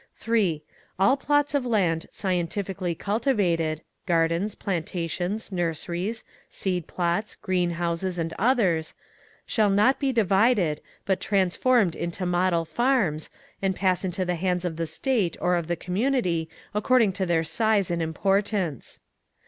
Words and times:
3. 0.15 0.63
All 0.97 1.15
plots 1.15 1.53
of 1.53 1.63
land 1.63 2.07
scientifically 2.09 2.95
cultivated—gardens, 2.95 4.55
plantations, 4.55 5.51
nurseries, 5.51 6.23
seed 6.49 6.87
plots, 6.87 7.35
green 7.35 7.69
houses, 7.69 8.17
and 8.17 8.33
others—shall 8.39 9.69
not 9.69 9.99
be 9.99 10.11
divided, 10.11 10.81
but 11.05 11.19
transformed 11.19 11.95
into 11.95 12.25
model 12.25 12.65
farms, 12.65 13.29
and 13.61 13.75
pass 13.75 14.03
into 14.03 14.25
the 14.25 14.33
hands 14.37 14.65
of 14.65 14.77
the 14.77 14.87
State 14.87 15.37
or 15.39 15.53
of 15.55 15.67
the 15.67 15.75
community, 15.75 16.49
according 16.73 17.13
to 17.13 17.27
their 17.27 17.43
size 17.43 17.91
and 17.91 18.01
importance. 18.01 19.01